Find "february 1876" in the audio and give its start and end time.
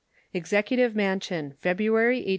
1.59-2.29